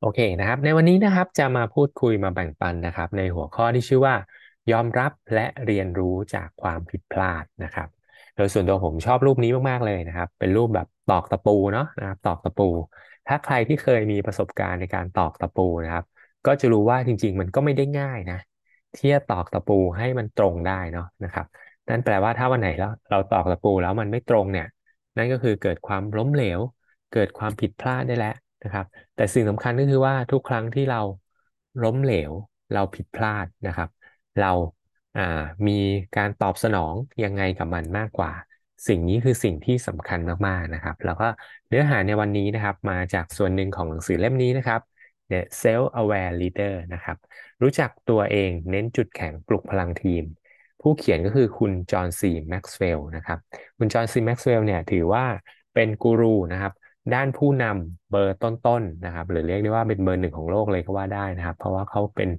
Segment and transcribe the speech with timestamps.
[0.00, 4.14] โอเคนะครับ ในวันนี้นะครับจะมาพูดคุยมาแบ่งปันนะครับ ในหัวข้อที่ชื่อว่า
[4.72, 7.88] ยอมรับและเรียนรู้จากความผิดพลาดนะครับ
[8.36, 12.68] โดยส่วนตัวผมชอบรูปนี้มากๆเลยนะครับ เป็นรูปแบบตอกตะปูเนาะนะครับ ตอกตะปู
[13.28, 16.04] ถ้าใครที่เคยมีประสบการณ์ในการตอกตะปูนะครับ
[16.46, 18.38] ก็จะรู้ว่าจริง ๆ มันก็ไม่ได้ง่ายนะ
[18.96, 21.46] ที่จะตอกตะปูให้มันตรงได้เนาะนะครับ
[21.88, 24.66] นั่นแปลว่าถ้าวันไหนแล้วเราตอกตะปูแล้วมันไม่ตรงเนี่ย
[25.16, 26.60] นั่นก็คือเกิดความล้มเหลว
[27.12, 31.00] เกิดความผิดพลาดได้แล้ว นะครับ แต่สิ่งสำคัญก็คือว่าทุกครั้งที่เรา
[31.82, 32.32] ล้มเหลว
[32.72, 33.88] เราผิดพลาดนะครับ
[34.40, 35.78] เราามี
[36.16, 38.32] การตอบสนองยังไงกับมันมากกว่า
[38.88, 41.28] สิ่งนี้คือสิ่งที่สำคัญมากๆนะครับ แล้วก็
[41.68, 44.80] เนื้อหาในวันนี้นะครับ มาจากส่วนหนึ่งของหนังสือเล่มนี้นะครับ
[45.30, 47.16] The Self-Aware Leader นะครับ
[47.62, 50.22] รู้จักตัวเองเน้นจุดแข็งปลุกพลังทีม
[50.80, 53.38] ผู้เขียนก็คือคุณจอห์นซีแม็กซ์เวลล์นะครับ
[53.78, 55.24] คุณจอห์นซีแม็กซ์เวลล์เนี่ยถือว่า
[55.74, 56.72] เป็นกูรูนะครับ
[57.12, 62.30] ด้านผู้นำเบอร์ต้นๆนะครับ หรือเรียกได้ว่าเป็นเบอร์หนึ่งของโลกเลยก็ว่าได้นะครับ เพราะว่าเขาเป็น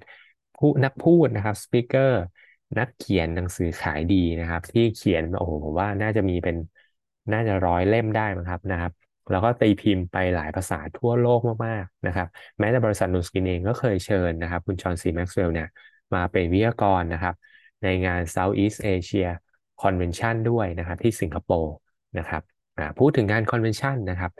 [0.55, 2.15] ผู้นักพูดนะครับ speaker
[2.77, 6.55] นักเขียนหนังสือขายดีนะครับ ที่เขียนโอ้โหผมว่าน่าจะมีเป็น
[7.31, 8.91] น่าจะร้อยเล่มได้มั้งครับนะครับ
[9.29, 12.27] แล้วก็ตีพิมพ์ไปหลายภาษาทั่วโลกมากๆนะครับ
[12.59, 15.67] แม้แต่บริษัท Nu Skin เองก็เคยเชิญนะครับ คุณจอห์นซีแม็กซ์เวลล์เนี่ย
[16.13, 17.35] มาเป็นวิทยากรนะครับ
[17.83, 19.27] ในงาน Southeast Asia
[19.81, 21.73] Convention ด้วยนะครับ ที่สิงคโปร์
[22.17, 22.41] นะครับ
[22.99, 24.31] พูดถึงงาน Convention นะครับ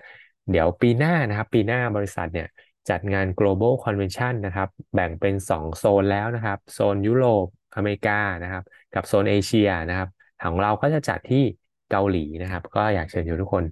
[0.49, 2.47] เดี๋ยวปีหน้านะครับ ปีหน้าบริษัทเนี่ย
[2.89, 8.63] จัดงาน global convention นะครับ แบ่งเป็น 2 โซนแล้วนะครับ โซนยุโรปอเมริกานะครับ
[8.95, 10.09] กับโซนเอเชียนะครับ
[10.43, 11.43] ของเราก็จะจัดที่
[11.91, 13.63] เกาหลีนะครับ ก็อยากเชิญชวนทุกคน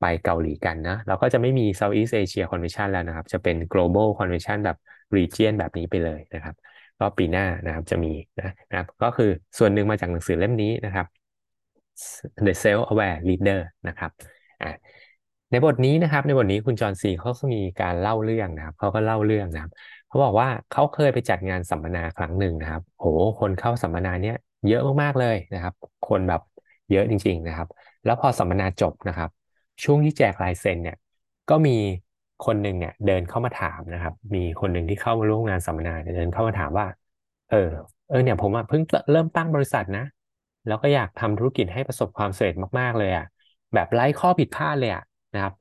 [0.00, 4.76] ไปเกาหลีกันนะเราก็จะไม่มี Southeast Asia Convention แล้วนะครับ จะเป็น global convention แบบ
[5.16, 6.54] region แบบนี้ไปเลยนะครับ
[6.98, 8.44] ก็ปีหน้านะครับจะมีนะ
[8.76, 11.06] ครับ ก็คือส่วนหนึ่งมาจากหนังสือเล่มนี้นะครับ
[12.44, 14.10] The Self-Aware Leader นะครับ
[14.62, 14.70] อ่า
[15.50, 19.72] ในบทนี้นะครับ ในบทนี้คุณจอห์นซีเขาก็มีการเล่าเรื่องนะครับเขาก็เล่าเรื่องนะครับ
[20.08, 23.06] เขาบอกว่าเขาเคยไปจัดงานสัมมนาครั้งหนึ่งนะครับโห
[23.40, 24.36] คนเข้าสัมมนาเนี้ย
[24.68, 25.74] เยอะมากๆเลยนะครับ
[26.08, 26.40] คนแบบ
[26.90, 27.68] เยอะจริง ๆนะครับ
[28.04, 29.30] แล้วพอสัมมนาจบนะครับ
[29.84, 30.96] ช่วงที่แจกลายเซ็นเนี่ย
[31.50, 31.76] ก็มี
[32.46, 36.86] คนหนึ่งเนี่ยเดินเข้ามาถามนะครับ มีคนหนึ่งที่เข้ามาร่วมงานสัมมนาเดินเข้ามาถามว่า
[37.50, 37.56] เออ
[38.08, 38.82] เออเนี่ยผมเพิ่ง
[39.12, 40.04] เริ่มตั้งบริษัทนะ
[40.66, 43.24] แล้วก็อยากทำธุรกิจให้ประสบความสำเร็จมากๆเลยอะ
[43.74, 45.02] แบบไร้ข้อผิดพลาดเลยอะ
[45.32, 45.52] นะครับ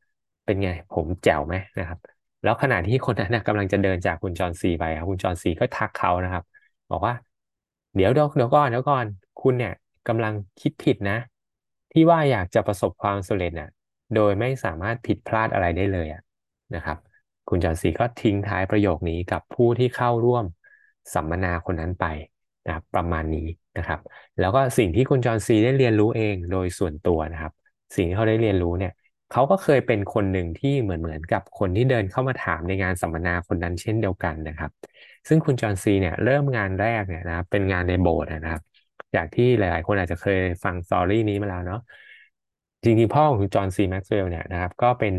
[0.45, 1.99] เป็นไงผมแจ๋วไหมนะครับ
[2.43, 6.43] แล้วขณะที่คนนั้นนะกำลังจะเดินจากคุณจอห์นซีไปครับคุณจอห์นซีก็ทักเขานะครับ
[6.91, 7.13] บอกว่า
[7.95, 9.05] เดี๋ยวเดี๋ยวเดี๋ยวก่อนเดี๋ยวก่อน
[9.41, 9.73] คุณเนี่ย
[10.07, 11.17] กำลังคิดผิดนะ
[11.91, 13.69] ที่ว่าอยากจะประสบความสำเร็จน่ะ
[14.15, 16.21] โดยไม่สามารถผิดพลาดอะไรได้เลยอะ
[16.75, 16.97] นะครับ
[17.49, 20.45] คุณจอห์นซีก็ทิ้งท้ายประโยคนี้กับผู้ที่เข้าร่วม
[21.13, 22.05] สัมมนาคนนั้นไป
[22.65, 23.47] นะครับประมาณนี้
[23.77, 23.99] นะครับ
[24.39, 27.53] แล้วก็สิ่งที่คุณจอห์นซีได้เรียนรู้เองโดยส่วนตัวนะครับ
[27.95, 28.91] สิ่งที่เขาได้เรียนรู้เนี่ย
[29.29, 34.71] เขาก็เคยเป็นคนหนึ่งที่เหมือนเหมือนกับคนที่เดินเข้ามาถามในงานสัมมนาคนนั้นเช่นเดียวกันนะครับ
[35.27, 38.61] ซึ่งคุณจอห์นซีเนี่ยเริ่มงานแรกเนี่ยนะครับเป็นงานในโบสถ์นะครับ
[39.15, 41.79] จากที่หลาย ๆ คนอาจจะเคยฟัง story นี้มาแล้วเนาะ
[42.83, 45.13] จริงๆพ่อของจอห์นซีแม็กซ์เวลล์เนี่ยนะครับ ก็เป็น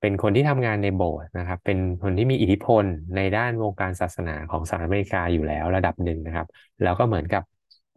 [0.00, 2.84] เป็นคนที่ทำงานในโบสถ์นะครับ เป็นคนที่มีอิทธิพล
[3.16, 6.46] ในด้านวงการศาสนาของสหรัฐอเมริกาอยู่แล้วระดับหนึ่งนะครับ
[6.82, 7.42] แล้วก็เหมือนกับ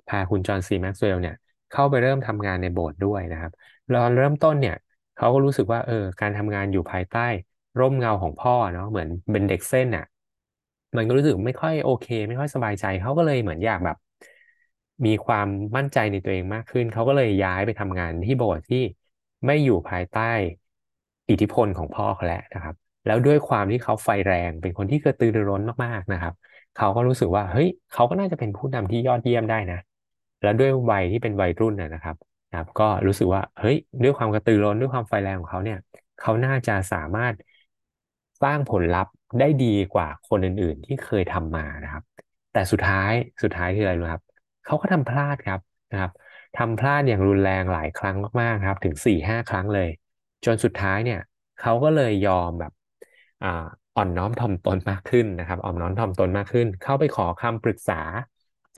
[0.08, 1.36] พาคุณจอห์นซีแม็กซ์เวลล์เนี่ย
[1.72, 3.52] เข้าไปเริ่มทำงานในโบสถ์ด้วยนะครับ
[3.94, 4.76] ตอนเริ่มต้นเนี่ย
[5.16, 7.28] เขาก็รู้สึกว่าเออการทำงานอยู่ภายใต้
[7.80, 10.06] ร่มเงาของพ่อเนาะเหมือนเป็นเด็กเส้นอะ
[10.98, 13.98] มันก็รู้สึกไม่ค่อยโอเค ไม่ค่อยสบายใจเขาก็เลยเหมือนอยากแบบ
[15.06, 18.78] มีความมั่นใจในตัวเองมากขึ้น เขาก็เลยย้ายไปทำงานที่โบสถ์ที่
[19.46, 20.22] ไม่อยู่ภายใต้
[21.30, 26.34] อิทธิพลของพ่อเขาแล้วนะครับ แล้วด้วยความที่เขาไฟแรงเป็นคนที่กระตือรือร้นมากๆนะครับ
[26.76, 29.80] เขาก็รู้สึกว่าเฮ้ยเขาก็น่าจะเป็นผู้นำที่ยอดเยี่ยมได้นะ
[30.46, 32.16] แล้วด้วยวัยที่เป็นวัยรุ่นนะครับ
[32.50, 35.78] นะครับ ก็รู้สึกว่าเฮ้ยด้วยความกระตือร้นด้วยความไฟแรงของเขาเนี่ย
[36.18, 37.36] เขาน่าจะสามารถ
[38.44, 42.04] สร้างผลลัพธ์ได้ดีกว่าคนอื่น ๆ ที่เคยทำมานะครับ
[42.54, 43.12] แต่สุดท้าย
[43.44, 44.24] สุดท้ายคืออะไรรู้ครับ
[44.66, 45.60] เขาก็ทำพลาดครับ
[45.92, 46.12] นะครับ
[46.58, 49.90] ทำพลาดอย่างรุนแรงหลายครั้งมากๆครับ ถึงสี่ห้าครั้งเลย
[50.46, 51.20] จนสุดท้ายเนี่ย
[51.62, 52.72] เขาก็เลยยอมแบบ
[53.44, 53.66] อ่า
[53.96, 58.02] อ่อนน้อมถ่อมตนมากขึ้นนะครับอ่อนน้อมถ่อมตนมากขึ้น เข้าไปขอคำปรึกษา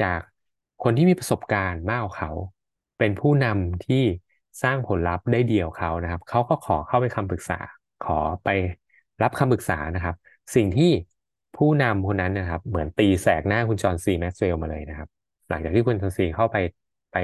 [0.01, 0.19] จาก
[0.89, 2.31] คนที่มีประสบการณ์มากกว่าเขา
[2.99, 4.03] เป็นผู้นำที่
[4.63, 7.59] สร้างผลลัพธ์ได้เดียวเขานะครับ เขาก็ขอเข้าไปคำปรึกษา
[8.05, 8.49] ขอไป
[9.23, 10.15] รับคำปรึกษานะครับ
[10.55, 10.91] สิ่งที่
[11.57, 15.09] ผู้นำคนนั้นนะครับ เหมือนตีแสกหน้าคุณจอห์นซีแม็กซ์เวลมาเลยนะครับ
[15.49, 16.57] หลังจากที่คุณจอห์นซีเข้าไป
[17.11, 17.17] ไป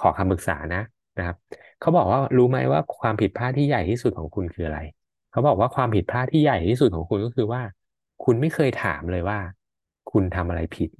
[0.00, 0.82] ขอคำปรึกษานะ
[1.18, 1.36] นะครับ
[1.80, 4.80] เขาบอกว่ารู้ไหมว่าความผิดพลาดที่ใหญ่ที่สุดของคุณคืออะไร
[5.30, 7.62] เขาบอกว่าความผิดพลาดที่ใหญ่ที่สุดของคุณก็คือว่า
[8.24, 9.38] คุณไม่เคยถามเลยว่า
[10.10, 10.90] คุณทำอะไรผิด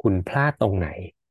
[0.00, 0.88] คุณพลาดตรงไหน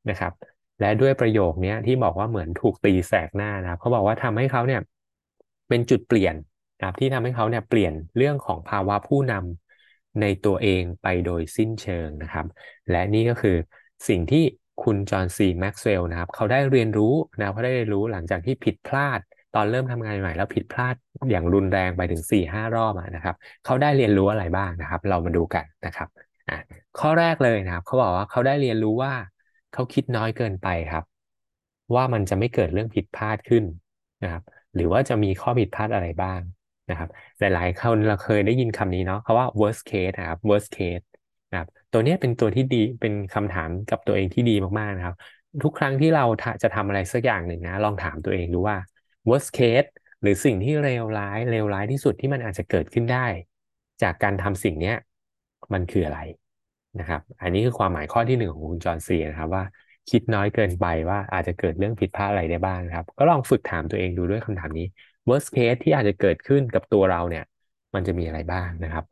[0.10, 0.34] นะครับ
[0.80, 4.82] และด้วยประโยคนี้ที่บอกว่าเหมือนถูกตีแสกหน้านะครับเขาบอกว่าทำให้เขาเนี่ย
[5.70, 6.36] เป็นจุดเปลี่ยน
[6.78, 9.34] นะครับที่ทำให้เขาเนี่ยเปลี่ยนเรื่องของภาวะผู้น
[10.22, 12.46] ในตัวเองไปโดยสิ้นเชิงนะครับ
[12.92, 13.58] และนี่ก็คือ
[14.08, 14.44] สิ่งที่
[14.84, 19.20] คุณจอห์นซีแม็กซ์เวลล์นะครับเขาได้เรียนรู้นะเขาได้เรียนรู้หลังจากที่ผิดพลาด
[19.56, 20.96] ตอนเริ่มทำงานใหม่แล้วผิดพลาด
[21.32, 26.08] อย่างรุนแรงไปถึง4ี่ห้ารอบนะครับเขาได้เรียนรู้อะไรบ้างนะครับ เรามาดูกันนะครับ
[27.00, 29.14] ข้อแรกเลยนะครับเขาบอกว่าเขาได้เรียนรู้ว่า
[29.78, 31.04] เขาคิดน้อยเกินไปครับ
[31.96, 33.64] ว่ามันจะไม่เกิดเรื่องผิดพลาดขึ้น
[34.24, 34.44] นะครับ
[34.76, 36.40] หรือว่าจะมีข้อผิดพลาดอะไรบ้าง
[36.90, 37.10] นะครับ
[37.40, 41.06] หลายๆคนเราเคยได้ยินคำนี้เนาะเขาว่า worst case นะครับ worst case
[41.52, 45.16] นะครับตัวนี้เป็นตัวที่ดีเป็นคำถามกับตัวเองที่ดีมากๆนะครับ
[45.64, 46.26] ทุกครั้งที่เรา
[46.64, 48.78] จะทำอะไรสักอย่างหนึ่งนะลองถามตัวเองดูว่า
[49.30, 49.90] worst case
[50.22, 53.26] หรือสิ่งที่เลวร้ายเลวร้ายที่สุดที่มันอาจจะเกิดขึ้นได้
[54.02, 54.94] จากการทำสิ่งนี้
[55.74, 56.20] มันคืออะไร
[57.00, 59.64] นะครับ อันนี้คือความหมายข้อที่หนึ่งของคุณจอห์นซีนะครับว่า
[60.10, 64.86] คิดน้อยเกินไปว่าอาจจะเกิดเรื่องผิดพลาดอะไรได้บ้างครับ ก็ลองฝึกถามตัวเองดูด้วยคำถามนี้
[65.30, 67.44] worst case ที่อาจจะเกิดขึ้นกับตัวเราเนี่ย
[67.96, 69.04] มันจะมีอะไรบ้างนะครับ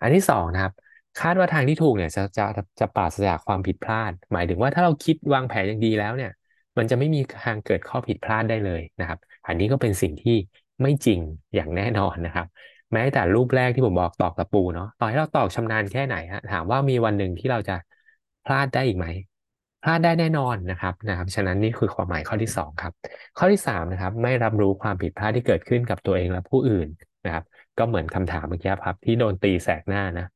[0.00, 0.72] อันที่สองนะครับ
[1.20, 2.44] คาดว่าทางที่ถูกเนี่ยจะจะ
[2.80, 6.30] จะปราศจากความผิดพลาด หมายถึงว่าถ้าเราคิดวางแผนอย่างดีแล้วเนี่ย
[6.78, 10.36] มันจะไม่มีทางเกิดข้อผิดพลาดได้เลยนะครับ อันนี้ก็เป็นสิ่งที่
[10.82, 11.20] ไม่จริง
[11.54, 12.46] อย่างแน่นอนนะครับ
[12.94, 17.76] แม้แต่รูปแรกที่ผมบอกตอกตะปูเนาะต่อให้เราตอกชำนาญแค่ไหนฮะถามว่ามีวันหนึ่งที่เราจะ
[18.46, 19.06] พลาดได้อีกไหม
[19.82, 22.92] พลาดได้แน่นอนนะครับนะครับ ฉะนั้นนี่คือความหมายข้อที่ 2 ครับ
[23.38, 26.88] ข้อที่3นะครับไม่รับรู้ความผิดพลาดที่เกิดขึ้นกับตัวเองและผู้อื่น
[27.24, 27.44] นะครับ
[27.78, 30.26] ก็เหมือนคำถามเมื่อกี้ครับที่โดนตีแสกหน้านะ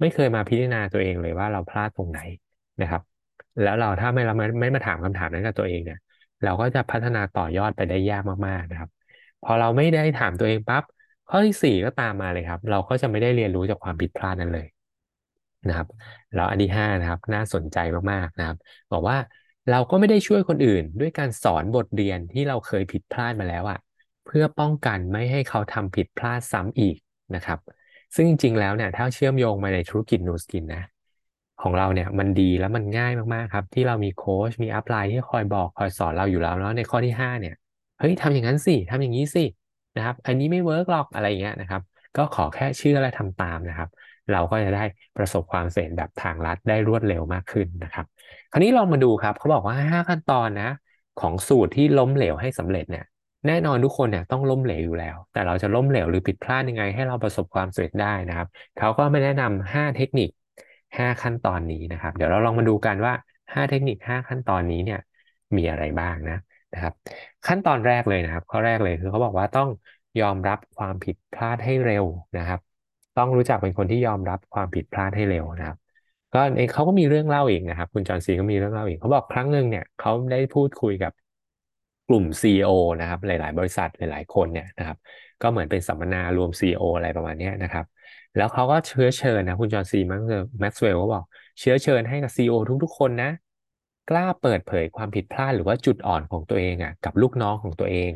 [0.00, 2.20] ไม่เคยมาพิจารณาตัวเองเลยว่าเราพลาดตรงไหน
[2.80, 3.02] นะครับ
[3.62, 5.98] แล้วเราถ้าไม่เราไม่ไม่มาถามคำถามนั้นกับตัวเองเนี่ย
[6.44, 8.90] เราก็จะพัฒนาต่อยอดไปได้ยากมากๆนะครับ
[9.44, 10.82] พอเราไม่ได้ถามตัวเองปั๊บ
[11.28, 14.66] ข้อที่สี่ก็ตามมาเลยครับ เราก็จะไม่ได้เรียนรู้จากความผิดพลาดนั้นเลย
[15.68, 15.88] นะครับ
[16.34, 17.78] แล้วอันที่ห้านะครับน่าสนใจ
[18.12, 18.56] มากๆนะครับ
[18.92, 19.16] บอกว่า
[19.70, 23.78] เราก็ไม่ได้ช่วยคนอื่น ด้วยการสอนบทเรียนที่เราเคยผิดพลาดมาแล้วอะ
[24.26, 26.96] เพื่อป้องกันไม่ให้เขาทำผิดพลาดซ้ำอีก
[27.34, 27.58] นะครับ
[28.14, 30.82] ซึ่งจริงๆแล้วเนี่ยถ้าเชื่อมโยงมาในธุรกิจ Nu Skin นะ
[31.62, 37.54] ของเราเนี่ยมันดีแล้วมันง่ายมากๆครับ ที่เรามีโค้ชมี upline ที่คอยบอกคอยสอนเราอยู่แล้วแล้วในข้อที่ 5 เนี่ย
[37.98, 39.44] เฮ้ยทำอย่างนั้นสิทำอย่างนี้สิ
[39.96, 41.82] นะครับ อันนี้ไม่ work หรอกอะไรเงี้ยนะครับ
[42.16, 43.88] ก็ขอแค่เชื่อและทำตามนะครับ
[44.32, 44.84] เราก็จะได้
[45.16, 48.06] ประสบความสำเร็จแบบทางลัดได้รวดเร็วมากขึ้นนะครับ
[48.50, 50.70] คราวนี้ลองมาดูครับเขาบอกว่า 5 ขั้นตอนนะ
[51.20, 53.04] ของสูตรที่ล้มเหลวให้สำเร็จเนี่ย
[53.46, 58.48] แน่นอนทุกคนเนี่ยต้องล้มเหลวอยู่แล้ว แต่เราจะล้มเหลวหรือผิดพลาดยังไง ให้เราประสบความสำเร็จได้นะครับ
[58.78, 60.28] เขาก็ไม่แนะนำ5เทคนิค
[60.98, 63.14] 5 ขั้นตอนนี้นะครับ เดี๋ยวเราลองมาดูกันว่า
[63.54, 65.00] 5 เทคนิค 5 ขั้นตอนนี้เนี่ย
[65.56, 66.38] มีอะไรบ้างนะ
[66.72, 66.94] นะครับ
[67.46, 69.68] ขั้นตอนแรกเลยนะครับ ข้อแรกเลยคือเขาบอกว่าต้อง
[70.20, 72.04] ยอมรับความผิดพลาดให้เร็ว
[72.36, 72.60] นะครับ
[73.16, 75.76] ต้องรู้จักเป็นคนที่ยอมรับความผิดพลาดให้เร็วนะครับ
[76.32, 76.40] ก็
[76.72, 81.12] เขาก็มีเรื่องเล่าอีกนะครับ คุณจอห์นซีก็มีเรื่องเล่าอีกเขาบอกครั้งหนึ่งเนี่ยเขาได้พูดคุยกับ
[82.08, 82.68] กลุ่ม CEO
[83.00, 84.96] นะครับ หลาย ๆ บริษัทหลาย ๆ คนเนี่ยนะครับ
[85.42, 87.84] ก็เหมือนเป็นสัมมนารวม CEO อะไรประมาณนี้นะครับ
[88.36, 91.24] แล้วเขาก็เชื้อเชิญนะคุณจอห์นซีแม็กซ์เวลล์ก็บอก
[91.60, 92.54] เชื้อเชิญให้กับ CEO
[92.84, 93.30] ทุก ๆ คนนะ
[94.08, 98.10] กล้าเปิดเผยความผิดพลาดหรือว่าจุดอ่อนของตัวเองอะกับลูกน้องของตัวเอง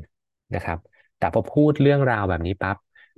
[0.54, 0.78] นะครับ
[1.18, 2.76] แต่พอพูดเรื่องราวแบบนี้ปั๊บ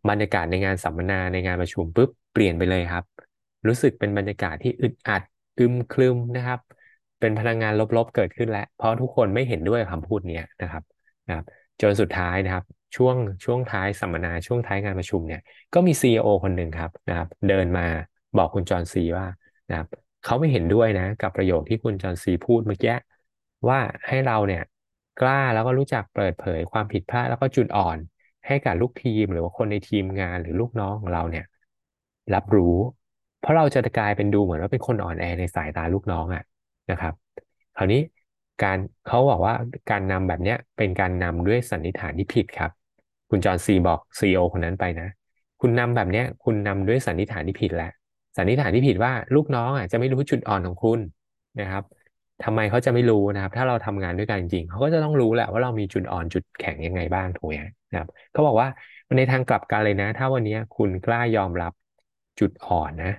[0.08, 3.04] บรรยากาศในงานสัมมนาในงานประชุมปุ๊บเปลี่ยนไปเลยครับ
[3.66, 5.22] รู้สึกเป็นบรรยากาศที่อึดอัด
[5.58, 6.60] อึมครึมนะครับ
[7.20, 10.82] เป็นพลังงานลบๆเกิดขึ้นแล้ว เพราะทุกคนไม่เห็นด้วยคำพูดนี้นะครับ
[11.26, 11.44] นะครับ
[11.80, 12.64] จนสุดท้ายนะครับ
[12.96, 15.40] ช่วงช่วงท้ายสัมมนาช่วงท้ายงานประชุมเนี่ย
[15.74, 17.86] ก็มี CEO คนหนึ่งครับนะครับ เดินมา
[18.36, 19.26] บอกคุณจอห์นซีว่า
[19.70, 19.88] นะครับ
[20.28, 22.94] เขาไม่เห็นด้วยนะ กับประโยคที่คุณจอห์นซีพูดเมื่อกี้
[23.68, 24.62] ว่าให้เราเนี่ย
[25.20, 27.98] กล้าแล้วก็รู้จักเปิดเผยความผิดพลาดแล้วก็จุดอ่อน
[28.46, 31.44] ให้กับลูกทีมหรือว่าคนในทีมงานหรือลูกน้องของเราเนี่ย
[32.34, 32.74] รับรู้
[33.40, 36.42] เพราะเราจะกลายเป็นดูเหมือนว่าเป็นคนอ่อนแอในสายตาลูกน้องอะ
[36.90, 37.14] นะครับ
[37.76, 38.00] คราวนี้
[38.62, 39.54] การเขาบอกว่า
[39.90, 42.70] การนำแบบเนี้ยเป็นการนำด้วยสันนิษฐานที่ผิดครับ
[43.30, 45.08] คุณจอห์นซีบอกซีอคนนั้นไปนะ
[45.60, 47.90] คุณนำแบบเนี้ยคุณนำด้วยสันนิษฐานที่ผิดแหละ
[48.36, 51.00] สันนิษฐานที่ผิดว่าลูกน้องอะจะไม่รู้จุดอ่อนของคุณ
[51.60, 51.84] นะครับ
[52.44, 57.54] ทำไมเขาจะไม่รู้นะครับ ถ้าเราทำงานด้วยกันจริงเขาก็จะต้องรู้แหละว่าเรามีจุดอ่อนจุดแข็งยังไงบ้างถูกไหม
[57.90, 58.68] นะครับเขาบอกว่า
[59.16, 61.72] ในทางกลับกันเลยนะ ถ้าวันนี้คุณกล้ายอมรับ
[62.40, 63.12] จุดอ่อนนะ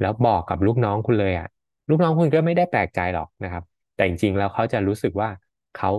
[0.00, 1.48] แล้วบอกกับลูกน้องคุณเลยอะ
[1.88, 3.64] ลูกน้องคุณก็ไม่ได้แปลกใจหรอกนะครับ
[3.94, 5.28] แต่จริงๆแล้วเขาจะรู้สึกว่า
[5.76, 5.90] เขา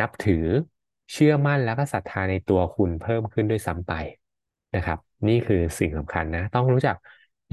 [0.00, 0.44] นับถือ
[1.12, 3.92] เชื่อมั่นแล้วก็ศรัทธาในตัวคุณเพิ่มขึ้นด้วยซ้ำไป
[4.76, 4.98] นะครับ
[5.28, 6.96] นี่คือสิ่งสำคัญนะ ต้องรู้จัก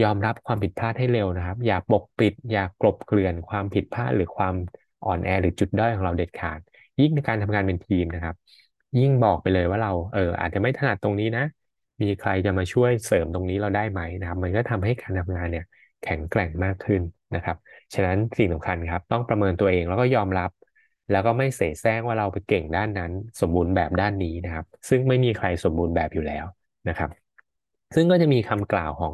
[0.04, 4.56] ยอมรับความผิดพลาดให้เร็วนะครับ อย่าปกปิด อย่ากลบเกลื่อนความผิดพลาดหรือความ
[5.06, 6.60] อ่อนแอหรือจุดด้อยของเราเด็ดขาด
[7.00, 8.36] ยิ่งในการทำงานเป็นทีมนะครับ
[8.98, 11.44] ยิ่งบอกไปเลยว่าเราเอออาจจะไม่ถนัดตรงนี้นะ
[12.02, 15.66] มีใครจะมาช่วยเสริมตรงนี้เราได้ไหมนะครับ มันก็ทำให้การทำงานเนี่ย
[16.04, 17.02] แข็งแกร่งมากขึ้น
[17.36, 17.58] นะครับ
[17.94, 20.50] ฉะนั้นสิ่งสำคัญครับ ต้องประเมินตัวเองแล้วก็ยอมรับ
[21.12, 23.12] แล้วก็ไม่เสแสร้งว่าเราไปเก่งด้านนั้น
[23.42, 26.46] สมบูรณ์แบบด้านนี้นะครับ ซึ่งไม่มีใครสมบูรณ์แบบอยู่แล้ว
[26.90, 27.10] นะครับ
[27.96, 29.14] ซึ่งก็จะมีคำกล่าวของ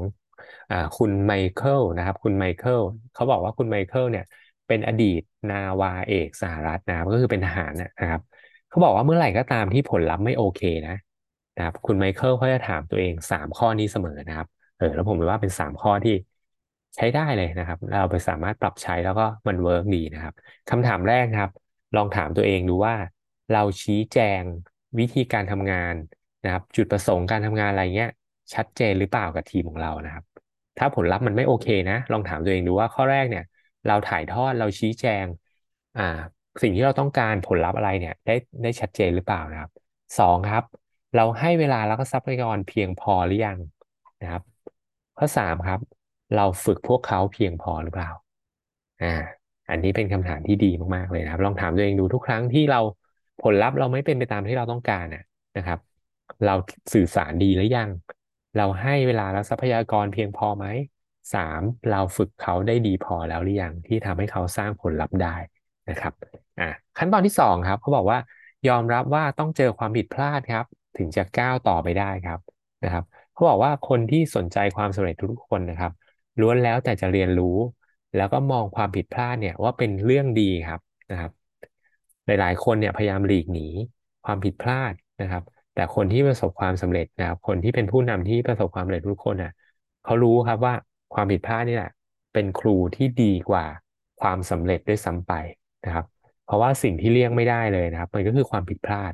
[0.97, 2.79] คุณไมเคิลนะครับ คุณไมเคิล
[3.13, 4.23] เขาบอกว่าคุณไมเคิลเนี่ย
[4.67, 8.21] เป็นอดีตนาวาเอกสหรัฐนะครับก็คือเป็นทหารนะครับ
[8.69, 10.95] เขาบอกว่าเมื่อไหร่ก็ตามที่ผลลัพธ์ไม่โอเคนะ
[11.55, 14.47] นะครับ คุณไมเคิลเขาจะถามตัวเองสามข้อนี้เสมอนะครับ
[14.77, 16.11] เออแล้วผมว่าเป็นสามข้อที่
[16.95, 20.33] ใช้ได้เลยนะครับ เราไปสามารถปรับใช้แล้วก็มัน work ดีนะครับ
[20.69, 21.49] คำถามแรกครับ
[21.95, 22.95] ลองถามตัวเองดูว่า
[23.51, 24.43] เราชี้แจง
[24.99, 25.93] วิธีการทำงาน
[26.43, 28.11] นะครับ จุดประสงค์การทำงานอะไรเงี้ย
[28.53, 30.30] ชัดเจนหรือเปล่ากับทีมของเรานะครับ
[30.83, 33.43] ถ้าผลลัพธ์มันไม่โอเคนะ ลองถามตัวเองดูว่าข้อแรกเนี่ย
[33.87, 35.25] เราถ่ายทอดเราชี้แจง
[35.97, 36.01] อ่า
[36.61, 39.71] สิ่งที่เราต้องการผลลัพธ์อะไรเนี่ย ได้ได้ชัดเจนหรือเปล่านะครับ
[40.19, 40.63] สองครับ
[41.15, 43.57] เราให้เวลาแล้วก็ทรัพยากรเพียงพอหรือยัง
[44.21, 44.43] นะครับ
[45.17, 45.79] ข้อสามครับ
[46.35, 48.09] เราฝึกพวกเขาเพียงพอหรือเปล่า
[49.01, 49.13] อ่า
[49.69, 52.79] อันนี้เป็นคำถามที่ดีมากๆเลยนะครับ ลองถามตัวเองดูทุกครั้งที่เรา
[53.43, 55.05] ผลลัพธ์เราไม่เป็นไปตามที่เราต้องการ
[55.57, 55.79] นะครับ
[56.45, 56.55] เรา
[56.93, 57.89] สื่อสารดีหรือยัง
[58.57, 60.65] เราให้เวลาและทรัพยากรเพียงพอไหม
[61.33, 65.35] สามเราฝึกเขาได้ดีพอแล้วหรือยังที่ทำให้เขาสร้างผลลัพธ์ได้
[65.89, 66.13] นะครับ
[66.59, 68.19] อะขั้นตอนที่สองครับเขาบอกว่า
[68.67, 70.65] ยอมรับว่าต้องเจอความผิดพลาดครับ
[70.97, 72.39] ถึงจะก้าวต่อไปได้ครับ
[72.83, 73.03] นะครับ
[73.33, 75.91] เขาบอกว่าคนที่สนใจความสำเร็จทุกคนนะครับ
[76.39, 77.57] ล้วนแล้วแต่จะเรียนรู้
[78.15, 80.81] แล้วก็มองความผิดพลาดเนี่ยว่าเป็นเรื่องดีครับ
[81.11, 81.31] นะครับ
[82.25, 83.67] หลายๆ คนเนี่ยพยายามหลีกหนี
[84.25, 85.43] ความผิดพลาดนะครับ
[85.73, 89.51] แต่คนที่ประสบความสำเร็จนะครับ คนที่เป็นผู้นำที่ประสบความสำเร็จทุกคนน่ะ
[90.03, 90.73] เขารู้ครับว่า
[91.13, 91.91] ความผิดพลาดนี่แหละ
[92.33, 93.65] เป็นครูที่ดีกว่า
[94.21, 95.33] ความสำเร็จด้วยซ้ำไป
[95.85, 96.05] นะครับ
[96.45, 99.13] เพราะว่าสิ่งที่เลี่ยงไม่ได้เลยนะครับ มันก็คือความผิดพลาด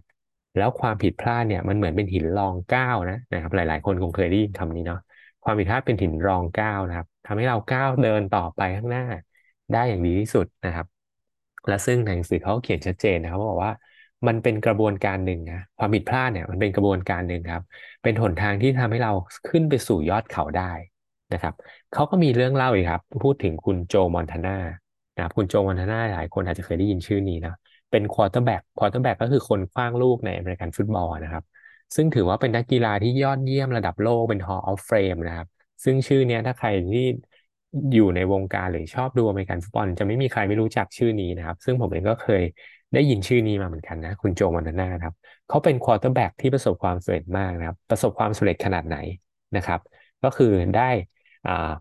[0.58, 5.00] แล้วความผิดพลาดเนี่ยมันเหมือนเป็นหินรองก้าวนะนะครับ หลาย ๆ คนคงเคยได้ยินคำนี้เนาะ
[5.44, 9.04] ความผิดพลาดเป็นหินรองก้าวนะครับทำให้เราก้าวเดินต่อไปข้างหน้า
[9.72, 10.88] ได้อย่างดีที่สุดนะครับ
[11.68, 13.74] และซึ่งหนังสือเขาเขียนชัดเจนนะครับบอกว่า
[14.28, 17.64] มันเป็นกระบวนการหนึ่งนะความผิดพลาดเนี่ยมันเป็นกระบวนการหนึ่งครับ
[18.04, 19.14] เป็นหนทางที่ทำให้เรา
[19.50, 20.72] ขึ้นไปสู่ยอดเขาได้
[21.34, 21.54] นะครับ
[21.94, 24.58] เขาก็มีเรื่องเล่าอีกครับ พูดถึงคุณโจมอนทาน่า
[25.16, 27.54] นะครับคุณโจมอนทาน่าหลายคนอาจจะเคยได้ยินชื่อนี้นะ
[27.92, 31.44] เป็น quarterback quarterback ก็คือคนขว้างลูกในอเมริกันฟุตบอลนะครับ
[31.96, 35.48] ซึ่งถือว่าเป็นนักกีฬาที่ยอดเยี่ยมระดับโลกเป็น Hall of Fame นะครับ
[35.84, 37.06] ซึ่งชื่อเนี้ยถ้าใครที่
[37.94, 42.44] อยู่ในวงการหรือชอบดูอเมริกันฟุตบอลจะไม่มีใครไม่รู้จักชื่อนี้นะครับ ซึ่งผมเองก็เคย
[42.94, 45.14] ได้ยินชื่อนี้มาเหมือนกันนะ คุณโจมอนทาน่าครับ
[45.48, 48.98] เขาเป็น quarterback ที่ประสบความสำเร็จมากนะครับ ประสบความสำเร็จขนาดไหน
[49.56, 49.80] นะครับ
[50.24, 50.90] ก็คือได้
[51.48, 51.72] อ่า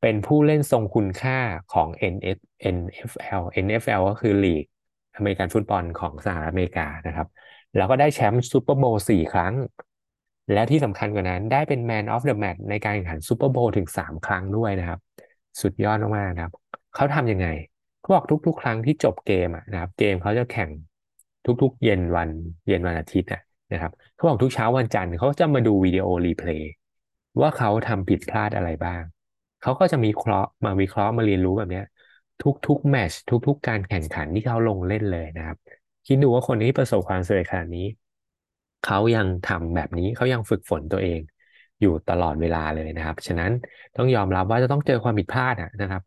[0.00, 1.38] เป็นผู้เล่นทรงคุณค่า
[1.72, 2.38] ของ NF
[2.76, 4.64] NFL NFL ก็คือลีก
[5.16, 7.26] อเมริกันฟุตบอลของสหรัฐอเมริกานะครับ
[7.76, 9.54] แล้วก็ได้แชมป์ Super Bowl สี่ครั้ง
[10.52, 14.98] และที่สำคัญกว่านั้นได้เป็น Man of the Match ในการแข่งขัน Super Bowl ถึงสามครั้งด้วยนะครับ
[15.62, 16.52] สุดยอดมากๆนะครับ
[16.94, 17.46] เขาทำยังไง
[18.02, 20.70] เขาบอกทุก ๆ ครั้งที่จบเกมนะครับ เกมเขาจะแข่ง
[21.62, 22.30] ทุก ๆ เย็นวัน
[22.68, 23.30] เย็นวันอาทิตย์
[23.72, 26.70] นะครับเขาบอกทุกเช้าวันจันทร์เขาจะมาดูวิดีโอ replay
[27.40, 29.02] ว่าเขาทำผิดพลาดอะไรบ้าง
[29.62, 31.82] เขาก็จะมีเคราะห์มาวิเคราะห์มาเรียนรู้แบบนี้
[32.66, 33.12] ทุกๆ match
[33.46, 35.56] ทุก ๆ การแข่งขันที่เขาลงเล่นเลยนะครับ
[36.06, 37.86] คิดดูว่าคนที่ประสบความสำเร็จขนาดนี้
[38.82, 41.20] เขายังทำแบบนี้เขายังฝึกฝนตัวเอง
[41.80, 43.50] อยู่ตลอดเวลาเลยนะครับ ฉะนั้น
[43.96, 46.02] ต้องยอมรับว่าจะต้องเจอความผิดพลาดนะครับ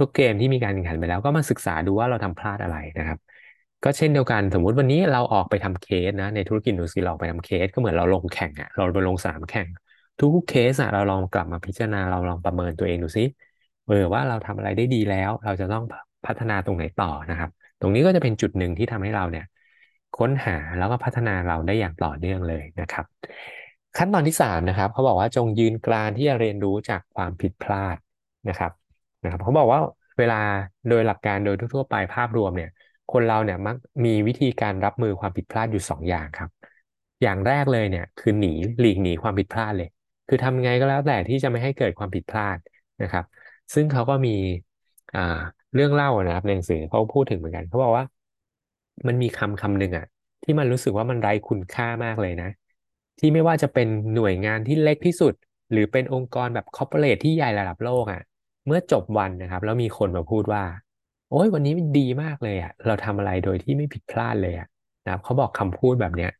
[0.00, 3.18] ทุกๆเกมที่มีการแข่งขันไปแล้ว ก็มาศึกษาดูว่าเราทำพลาดอะไรนะครับ
[3.84, 9.68] ก็เช่นเดียวกันสมมุติวันนี้เราออกไปทำเคสนะ ในธุรกิจดูสิเราออกไปทำเคส ก็เหมือนเราลงแข่งอะเราไปลงสนามแข่ง
[10.18, 13.22] ทุกๆเคสอะเราลองกลับมาพิจารณาเราลองประเมินตัวเองดูซิ
[13.86, 15.82] เออว่าเราทำอะไรได้ดีแล้ว เราจะต้อง
[16.26, 17.50] พัฒนาตรงไหนต่อนะครับ
[17.80, 19.44] ตรงนี้ก็จะเป็นจุดหนึ่งที่ทำให้เราเนี่ย
[20.14, 23.04] ค้นหาแล้วก็พัฒนาเราได้อย่างต่อเนื่องเลยนะครับ
[23.96, 27.96] ขั้นตอนที่สามนะครับเขาบอกว่าจงยืนกรานที่จะเรียนรู้จากความผิดพลาด
[28.48, 28.72] นะครับ
[29.24, 29.80] นะครับเขาบอกว่า
[30.18, 30.40] เวลา
[30.88, 32.70] โดยหลักการโดยทั่วๆไปภาพรวมเนี่ย
[33.12, 36.50] คนเราเนี่ยมักมีวิธีการรับมือความผิดพลาดอยู่สองอย่างครับ
[37.22, 39.88] อย่างแรกเลยเนี่ยคือหนีหลีกหนีความผิดพลาดเลย
[40.28, 42.58] คือทำไงก็แล้วแต่ที่จะไม่ให้เกิดความผิดพลาด
[43.02, 43.24] นะครับ
[43.74, 44.30] ซึ่งเขาก็มี
[45.74, 48.04] เรื่องเล่านะครับในหนังสือเขาพูดถึงเหมือนกันเขาบอกว่า
[49.06, 50.06] มันมีคำคำหนึ่งอะ
[50.42, 52.48] ที่มันรู้สึกว่ามันไร้คุณค่ามากเลยนะ
[53.18, 55.34] ที่ไม่ว่าจะเป็นหน่วยงานที่เล็กที่สุด
[55.72, 58.20] หรือเป็นองค์กรแบบคอร์ปอเรทที่ใหญ่ระดับโลกอะ
[58.66, 60.62] เมื่อจบวันนะครับ แล้วมีคนมาพูดว่า
[61.30, 64.68] โอ้ยวันนี้มันดีมากเลยอะเราทำอะไรโดยที่ไม่ผิดพลาดเลยอะ
[65.04, 66.30] นะครับเขาบอกคำพูดแบบเนี้ย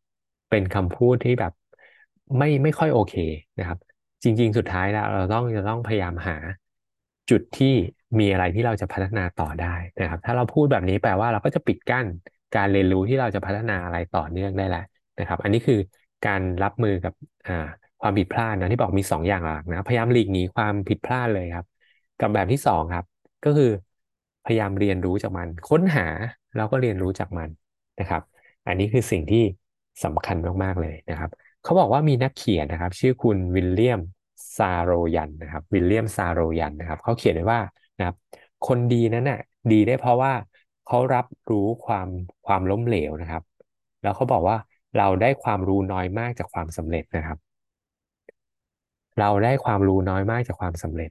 [0.51, 1.53] เป็นคำพูดที่แบบ
[2.39, 3.15] ไม่ไม่ค่อยโอเค
[3.59, 3.79] นะครับ
[4.23, 6.37] จริง ๆ สุดท้ายแล้วเราต้องจะต้องพยายามหา
[7.31, 7.75] จุดที่
[8.19, 12.07] มีอะไรที่เราจะพัฒนาต่อได้นะครับ ถ้าเราพูดแบบนี้แปลว่าเราก็จะปิดกั้น
[12.57, 14.85] การเรียนรู้ที่เราจะพัฒนาอะไรต่อเนื่องได้แหละ
[15.19, 15.79] นะครับ อันนี้คือ
[16.27, 17.13] การรับมือกับ
[18.01, 21.67] ความผิดพลาดนะที่บอกมีสองอย่างหลักนะพยายามหลีกหนีความผิดพลาดเลยครับ
[22.21, 23.05] กับแบบที่สองครับ
[23.45, 23.71] ก็คือ
[24.45, 26.07] พยายามเรียนรู้จากมัน ค้นหา
[26.57, 27.49] แล้วก็เรียนรู้จากมัน
[28.01, 28.23] นะครับ
[28.67, 29.45] อันนี้คือสิ่งที่
[30.05, 31.31] สำคัญมากๆเลยนะครับ
[31.63, 34.01] เขาบอกว่ามีนักเขียนนะครับ ชื่อคุณวิลเลียม
[34.57, 37.61] ซาโรยันนะครับวิลเลียมซาโรยันนะครับเขาเขียนไว้ว่า
[37.99, 38.17] นะครับ
[38.67, 39.41] คนดีนั้นน่ะ
[39.73, 40.33] ดีได้เพราะว่า
[40.87, 42.09] เขารับรู้ความ
[42.47, 43.43] ความล้มเหลวนะครับ
[44.03, 44.57] แล้วเขาบอกว่า
[44.99, 47.39] เราได้ความรู้น้อยมากจากความสำเร็จนะครับ
[49.19, 51.11] เราได้ความรู้น้อยมากจากความสำเร็จ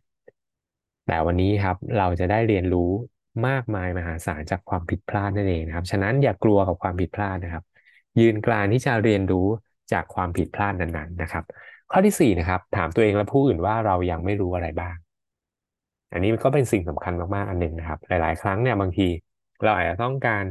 [1.05, 2.91] แต่วันนี้ครับเราจะได้เรียนรู้
[3.47, 7.63] มากมายมหาศาลจากความผิดพลาดนั่นเองนะครับ ฉะนั้นอย่ากลัวกับความผิดพลาดนะครับ
[8.19, 9.47] ยืนกรานที่จะเรียนรู้
[9.93, 11.43] จากความผิดพลาดนั้นๆนะครับ
[11.91, 14.95] ข้อที่สี่นะครับ ถามตัวเองและผู้อื่นว่าเรายังไม่รู้อะไรบ้าง
[16.11, 19.07] อันนี้ก็เป็นสิ่งสำคัญมากๆอันหนึ่งนะครับ หลาย ๆ ครั้งเนี่ยบางที
[19.63, 20.43] เราอาจจะต้องการ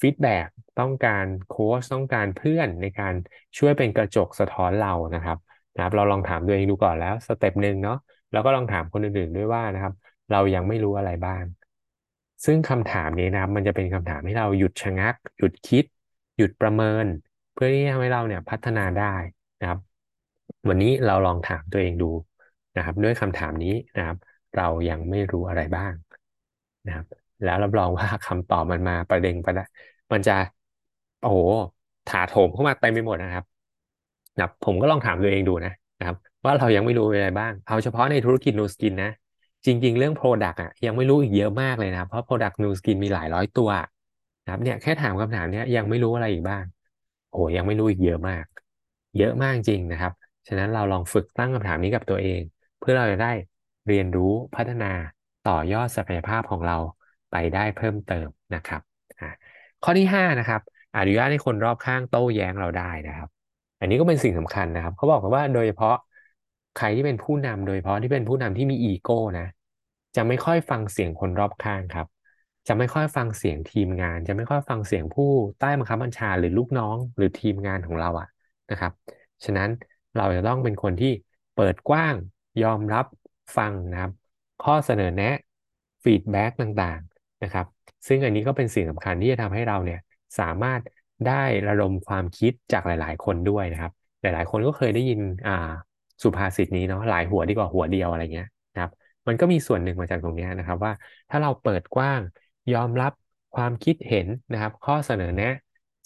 [0.00, 0.46] feedback
[0.80, 3.14] ต้องการโค้ชต้องการเพื่อนในการ
[3.58, 5.38] ช่วยเป็นกระจกสะท้อนเรานะครับ
[5.74, 7.98] นะครับ เราลองถามตัวเองดูก่อนแล้ว step หนึ่งเนาะ
[8.32, 9.94] แล้วก็ลองถามคนอื่นๆด้วยว่านะครับ
[10.30, 11.44] เรายังไม่รู้อะไรบ้าง
[12.44, 15.84] ซึ่งคำถามนี้นะครับ มันจะเป็นคำถามให้เราหยุดชะงัก หยุดคิด
[16.36, 17.06] หยุดประเมิน
[17.52, 19.14] เพื่อที่จะทำให้เราเนี่ยพัฒนาได้
[19.60, 19.78] นะครับ
[20.68, 22.10] วันนี้เราลองถามตัวเองดู
[22.76, 24.16] นะครับ ด้วยคำถามนี้นะครับ
[24.56, 25.92] เรายังไม่รู้อะไรบ้าง
[26.86, 27.06] นะครับ
[27.42, 29.58] แล้วรับรองว่าคำตอบมันมาประเด็นประด
[30.12, 30.32] มันจะ
[31.20, 31.38] โอ้โห
[32.06, 33.44] ถาโถมเข้ามาเต็มไปหมดนะครับ
[34.34, 36.16] นะครับผมก็ลองถามตัวเองดูนะนะครับ
[36.46, 39.10] ว่าเรายังไม่รู้อะไรบ้าง เอาเฉพาะในธุรกิจนูสกินนะ
[39.66, 43.70] จริง ๆ เรื่อง Product อะยังไม่รู้อีกเยอะมากเลยนะ เพราะ Product New Skin มีหลายร้อยตัว
[44.44, 46.64] นะครับเนี่ยแค่ถามคำถามเนี้ยยังไม่รู้อะไรอีกบ้าง
[47.32, 48.44] โอ้ยังไม่รู้อีกเยอะมาก
[49.18, 50.12] เยอะมากจริงนะครับ
[50.48, 52.40] ฉะนั้นเราลองฝึกตั้งคำถามนี้กับตัวเอง
[52.80, 53.32] เพื่อเราจะได้
[53.88, 54.92] เรียนรู้พัฒนา
[55.48, 56.76] ต่อยอดศักยภาพของเรา
[57.30, 58.80] ไปได้เพิ่มเติมนะครับ
[59.84, 60.60] ข้อที่5นะครับ
[60.96, 63.28] อนุญาตให้คนรอบข้างโต้แย้งเราได้นะครับ
[63.80, 65.96] อันนี้ก็เป็นสิ่งสำคัญนะครับ เขาบอกว่าโดยเฉพาะ
[66.76, 69.46] ใครที่เป็นผู้นำโดยเฉพาะที่เป็นผู้นำที่มีอีโก้นะ
[70.16, 72.06] จะไม่ค่อยฟังเสียงคนรอบข้างครับ
[72.68, 78.28] จะไม่ค่อยฟังเสียงทีมงาน จะไม่ค่อยฟังเสียงผู้ใต้บังคับบัญชาหรือลูกน้อง หรือทีมงานของเราอะ
[78.70, 78.92] นะครับ
[79.44, 79.68] ฉะนั้น
[80.16, 81.12] เราจะต้องเป็นคนที่
[81.56, 82.14] เปิดกว้าง
[82.62, 83.04] ยอมรับ
[83.56, 84.12] ฟังนะครับ
[84.64, 85.36] ข้อเสนอแนะ
[86.04, 87.66] feedback ต่างๆนะครับ
[88.06, 90.00] ซึ่งอันนี้ก็เป็นสิ่งสำคัญที่จะทำให้เราเนี่ย
[90.38, 90.80] สามารถ
[91.26, 95.52] ได้ระดมความคิดจากหลาย ๆ คนด้วยนะครับ หลายๆ คนก็เคยได้ยินอ่า
[96.22, 98.90] สุภาษิตนี้เนาะหลายหัวดีกว่าหัวเดียวอะไรเงี้ยนะครับ
[99.26, 100.92] มันก็มีส่วนหนึ่งมาจากตรงนี้นะครับ ว่า
[101.30, 102.20] ถ้าเราเปิดกว้าง
[102.72, 103.12] ยอมรับ
[103.56, 105.52] ความคิดเห็นนะครับ ข้อเสนอแนะ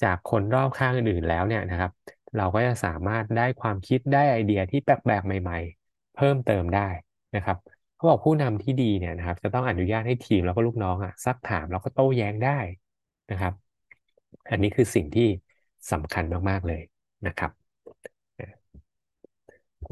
[0.02, 1.90] จากคนรอบข้างอื่นแล้วเนี่ยนะครับ
[2.36, 6.88] เราก็จะสามารถได้ความคิดได้ไอเดียที่แปลกๆใหม่ ๆ เพิ่มเติมได้
[7.36, 7.56] นะครับ
[7.96, 12.58] เขาบอกผู้นำที่ดีเนี่ยนะครับ จะต้องอนุญาตให้ทีมแล้วก็ลูกน้องอะซักถามแล้วก็โต้แย้งได้
[13.30, 13.52] นะครับ
[14.50, 15.28] อันนี้คือสิ่งที่
[15.92, 16.82] สำคัญมากๆเลย
[17.26, 17.50] นะครับ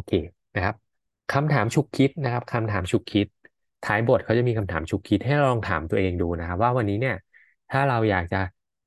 [0.09, 0.13] เค
[0.57, 0.75] นะครับ
[1.33, 3.27] คำถามฉุกคิดนะครับคำถามฉุกคิด
[3.87, 7.17] ท้ายบทเขาจะมีคำถามฉุกคิดให้ลองถามตัวเองดูนะครับ ว่าวันนี้เนี่ย
[7.71, 8.41] ถ้าเราอยากจะ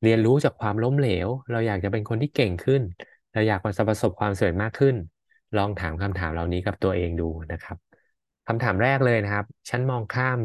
[0.03, 2.81] เรียนรู้จากความล้มเหลว เราอยากจะเป็นคนที่เก่งขึ้น
[3.33, 4.95] เราอยากประสบความสำเร็จมากขึ้น
[5.57, 7.77] ลองถามคำถามเหล่านี้กับตัวเองดูนะครับ
[8.47, 10.39] คำถามแรกเลยนะครับ ฉันมองข้าม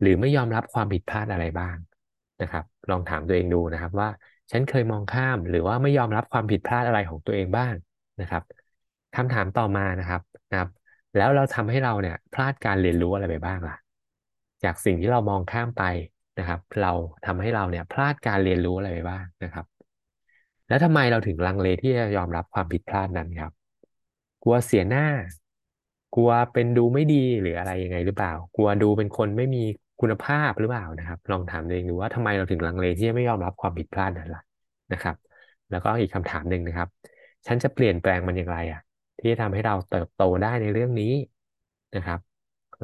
[0.00, 1.76] หรือไม่ยอมรับความผิดพลาดอะไรบ้าง
[2.42, 4.08] นะครับ ลองถามตัวเองดูนะครับว่า
[4.50, 7.74] ฉันเคยมองข้ามหรือว่าไม่ยอมรับความผิดพลาดอะไรของตัวเองบ้าง
[8.20, 8.42] นะครับ
[9.16, 10.70] คำถามต่อมานะครับนะครับ
[11.16, 13.76] แล้วเราทำให้เราเนี่ยพลาดการเรียนรู้อะไรไปบ้างล่ะ
[14.64, 15.84] จากสิ่งที่เรามองข้ามไป
[16.38, 16.92] นะครับ เรา
[17.26, 19.66] ทำให้เราเนี่ยพลาดการเรียนรู้อะไรไปบ้างนะครับ
[20.68, 23.52] แล้วทำไมเราถึงลังเลที่จะยอมรับความผิดพลาดนั้นครับ
[24.42, 25.06] กลัวเสียหน้า
[26.14, 29.62] กลัวเป็นดูไม่ดีหรืออะไรยังไงหรือเปล่า กลัวดูเป็นคนไม่มี
[30.00, 34.42] คุณภาพหรือเปล่านะครับ ลองถามตัวเองดูว่าทำไมเราถึงลังเลที่จะไม่ยอมรับความผิดพลาดนั้นล่ะ
[34.92, 35.16] นะครับ
[35.70, 36.88] แล้วก็อีกคำถามหนึ่งนะครับ
[37.46, 38.80] ฉันจะเปลี่ยนแปลงมันอย่างไรอะ
[39.18, 41.12] ที่จะทำให้เราเติบโตได้ในเรื่องนี้
[41.96, 42.20] นะครับ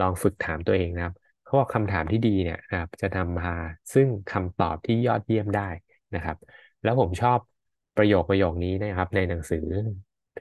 [0.01, 1.15] ลองฝึกถามตัวเองนะครับ
[1.45, 3.53] เขาบอกคำถามที่ดีเนี่ยนะครับจะทำมา
[3.95, 5.69] ซึ่งคำตอบที่ยอดเยี่ยมได้
[6.15, 6.37] นะครับ
[6.83, 7.39] แล้วผมชอบ
[7.97, 9.67] ประโยคประโยคนี้นะครับ ในหนังสือ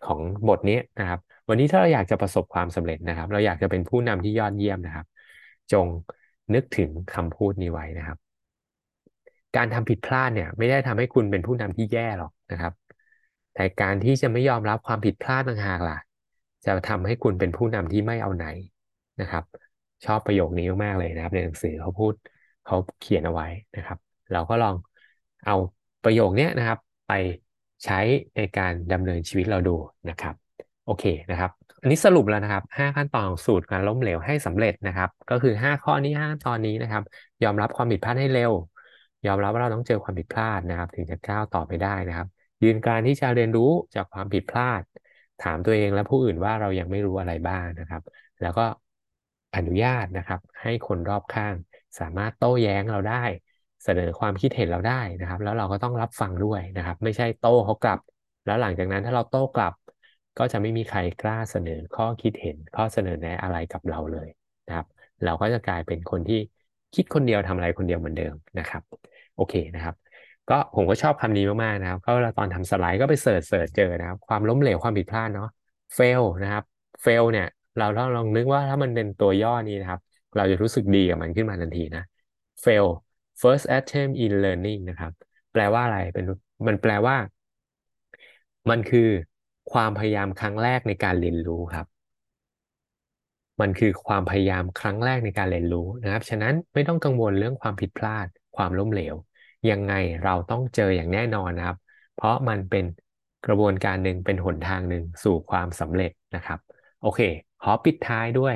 [0.06, 5.06] ของบทนี้นะครับ วันนี้ถ้าเราอยากจะประสบความสำเร็จนะครับ เราอยากจะเป็นผู้นำที่ยอดเยี่ยมนะครับ
[5.72, 5.88] จง
[6.54, 8.18] นึกถึงคำพูดนี้ไว้นะครับ
[9.58, 12.74] การทำผิดพลาดเนี่ย ไม่ได้ทำให้คุณเป็นผู้นำที่แย่หรอกนะครับ
[13.54, 15.98] แต่การที่จะไม่ยอมรับความผิดพลาดต่างหากล่ะ
[16.66, 18.46] จะทำให้คุณเป็นผู้นำที่ไม่เอาไหน
[19.22, 19.44] นะครับ
[20.06, 22.14] ชอบประโยคนี้มากๆเลยนะครับ ในหนังสือเขาพูด
[22.66, 23.98] เขาเขียนเอาไว้นะครับ
[24.34, 24.76] เราก็ลอง
[25.46, 25.56] เอา
[26.04, 27.14] ประโยคนี้นะครับ ไป
[27.86, 28.00] ใช้
[28.36, 29.76] ในการดำเนินชีวิตเราดู
[30.10, 30.36] นะครับ
[30.86, 37.04] โอเคนะครับ อันนี้สรุปแล้วนะครับ 5 ขั้นตอนของสูตรการล้มเหลวให้สำเร็จนะครับ ก็คือ 5 ข้อนี้5ขั้นตอนนี้นะครับ
[37.44, 38.52] ยอมรับความผิดพลาดให้เร็ว
[39.28, 42.28] ยอมรับว่าเราต้องเจอความผิดพลาดนะครับ ถึงจะก้าวต่อไปได้นะครับ
[42.64, 44.82] ยืนการที่จะเรียนรู้จากความผิดพลาด
[45.40, 48.02] ถามตัวเองและผู้อื่นว่าเรายังไม่รู้อะไรบ้างนะครับ
[48.42, 48.66] แล้วก็
[49.56, 51.56] อนุญาตนะครับ ให้คนรอบข้าง
[52.00, 53.24] สามารถโต้แย้งเราได้
[53.84, 58.00] เสนอความคิดเห็นเราได้นะครับ แล้วเราก็ต้องรับฟังด้วยนะครับ ไม่ใช่โต้เขากลับ
[58.46, 59.74] แล้วหลังจากนั้นถ้าเราโต้กลับ
[60.38, 64.28] ก็จะไม่มีใครกล้าเสนอข้อคิดเห็น ข้อเสนอแนะอะไรกับเราเลย
[64.68, 64.86] นะครับ
[65.24, 66.40] เราก็จะกลายเป็นคนที่
[66.94, 68.84] คิดคนเดียวทำอะไรคนเดียวเหมือนเดิมนะครับ
[69.36, 69.96] โอเคนะครับ
[70.52, 75.50] ก็ผมก็ชอบคำนี้มากๆนะครับ ก็เวลาตอนทำสไลด์ก็ไป search search เจอนะครับ ความล้มเหลวความผิดพลาดเนาะ
[75.98, 76.64] fail นะครับ
[77.06, 77.48] fail เนี่ย
[77.80, 80.00] เราต้องลองนึกว่าถ้ามันเป็นตัวย่อนี้นะครับ
[80.36, 82.04] เราจะรู้สึกดีกับมันขึ้นมาทันทีนะ
[82.64, 82.88] fail
[83.42, 85.12] first attempt in learning นะครับ
[85.54, 86.26] แปลว่าอะไรเป็น
[86.68, 87.16] มันแปลว่า
[88.70, 89.10] มันคือ
[89.72, 91.86] ความพยายามครั้งแรกในการเรียนรู้ครับ
[93.62, 99.16] มันคือความพยายามครั้งแรกในการเรียนรู้นะครับ ฉะนั้นไม่ต้องกังวลเรื่องความผิดพลาด ความล้มเหลว
[99.70, 99.94] ยังไง
[100.24, 101.78] เราต้องเจออย่างแน่นอนนะครับ
[102.14, 102.86] เพราะมันเป็น
[103.46, 106.60] กระบวนการหนึ่งเป็นหนทางหนึ่งสู่ความสำเร็จนะครับ
[107.02, 107.20] โอเค
[107.62, 108.56] ขอปิดท้ายด้วย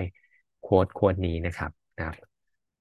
[0.61, 2.15] quote quote นี้นะครับนะครับ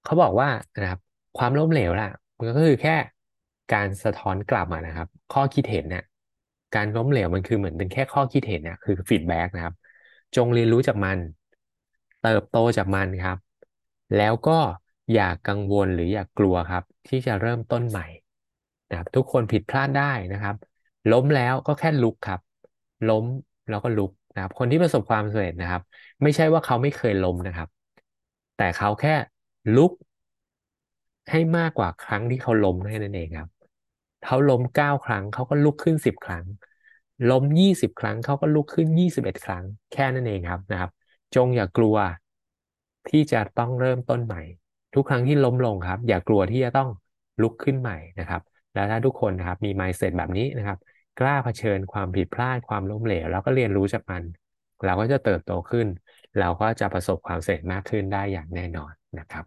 [0.04, 0.48] เขาบอกว่า
[0.82, 1.00] นะครับ
[1.38, 2.96] ความล้มเหลวล่ะ มันก็คือแค่
[3.72, 6.04] การสะท้อนกลับมานะครับ ข้อคิดเห็นเนี่ย
[6.74, 9.74] การล้มเหลวมันคือเหมือนเป็นแค่ข้อคิดเห็นเนี่ยคือ feedback นะครับ
[10.36, 11.18] จงเรียนรู้จากมัน
[12.22, 13.38] เติบโตจากมันครับ
[14.16, 14.58] แล้วก็
[15.12, 18.06] อย่ากกังวลหรืออย่ากกลัวครับ ที่จะเริ่มต้นใหม่
[18.88, 20.56] นะครับทุกคนผิดพลาดได้นะครับ
[21.12, 22.40] ล้มแล้วก็แค่ลุกครับ
[23.08, 23.24] ล้ม
[23.68, 25.82] แล้วก็ลุกนะครับ คนที่ประสบความสำเร็จนะครับ
[26.22, 27.68] ไม่ใช่ว่าเขาไม่เคยล้มนะครับ
[28.56, 29.14] แต่เขาแค่
[29.76, 29.92] ลุก
[31.30, 33.48] ให้มากกว่าครั้งที่เขาล้มแค่นั้นเองครับ
[34.24, 36.44] เขาล้มเก้าครั้งเขาก็ลุกขึ้นสิบครั้ง
[37.30, 40.90] ล้มยี่สิบครั้งเขาก็ลุกขึ้นยี่สิบเอ็ดครั้ง แค่นั้นเองครับนะครับ
[41.34, 41.96] จงอย่ากลัว
[43.08, 44.40] ที่จะต้องเริ่มต้นใหม่
[44.94, 46.88] ทุกครั้งที่ล้มลงครับ อย่ากลัวที่จะต้อง
[47.42, 48.42] ลุกขึ้นใหม่นะครับ
[48.74, 50.78] แล้วถ้าทุกคนนะครับมี mindset แบบนี้นะครับ
[51.20, 54.22] กล้าเผชิญความผิดพลาดความล้มเหลว แล้วก็เรียนรู้จากมัน
[54.84, 55.86] เราก็จะเติบโตขึ้น
[56.38, 59.44] เราก็จะประสบความสำเร็จมากขึ้นได้อย่างแน่นอนนะครับ